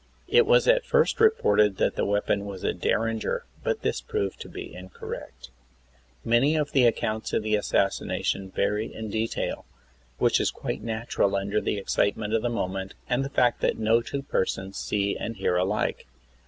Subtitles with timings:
[0.29, 4.49] It was at first reported that the weapon was a derringer, but this proved to
[4.49, 5.51] be incorrect.
[6.25, 9.63] Many of the accounts of the assassination vary in detail,
[10.17, 14.01] which is quite natural under the excitement of the moment, and the fact that no
[14.01, 16.07] two persons see and hear alike.